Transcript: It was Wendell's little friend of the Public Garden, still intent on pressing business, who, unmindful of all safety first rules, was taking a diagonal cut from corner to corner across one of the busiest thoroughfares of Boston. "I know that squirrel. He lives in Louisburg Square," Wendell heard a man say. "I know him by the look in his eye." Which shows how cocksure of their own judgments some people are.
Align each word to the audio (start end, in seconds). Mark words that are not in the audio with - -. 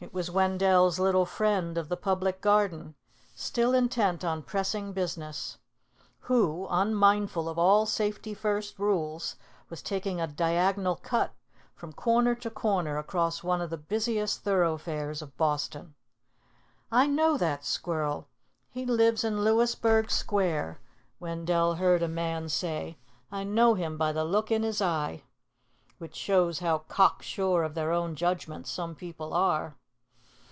It 0.00 0.12
was 0.12 0.32
Wendell's 0.32 0.98
little 0.98 1.24
friend 1.24 1.78
of 1.78 1.88
the 1.88 1.96
Public 1.96 2.40
Garden, 2.40 2.96
still 3.36 3.72
intent 3.72 4.24
on 4.24 4.42
pressing 4.42 4.92
business, 4.92 5.58
who, 6.22 6.66
unmindful 6.68 7.48
of 7.48 7.56
all 7.56 7.86
safety 7.86 8.34
first 8.34 8.80
rules, 8.80 9.36
was 9.68 9.80
taking 9.80 10.20
a 10.20 10.26
diagonal 10.26 10.96
cut 10.96 11.32
from 11.76 11.92
corner 11.92 12.34
to 12.34 12.50
corner 12.50 12.98
across 12.98 13.44
one 13.44 13.60
of 13.60 13.70
the 13.70 13.76
busiest 13.76 14.42
thoroughfares 14.42 15.22
of 15.22 15.36
Boston. 15.36 15.94
"I 16.90 17.06
know 17.06 17.36
that 17.38 17.64
squirrel. 17.64 18.26
He 18.70 18.84
lives 18.84 19.22
in 19.22 19.44
Louisburg 19.44 20.10
Square," 20.10 20.80
Wendell 21.20 21.76
heard 21.76 22.02
a 22.02 22.08
man 22.08 22.48
say. 22.48 22.98
"I 23.30 23.44
know 23.44 23.74
him 23.74 23.96
by 23.96 24.10
the 24.10 24.24
look 24.24 24.50
in 24.50 24.64
his 24.64 24.82
eye." 24.82 25.22
Which 25.98 26.16
shows 26.16 26.58
how 26.58 26.78
cocksure 26.88 27.62
of 27.62 27.74
their 27.74 27.92
own 27.92 28.16
judgments 28.16 28.68
some 28.68 28.96
people 28.96 29.32
are. 29.32 29.76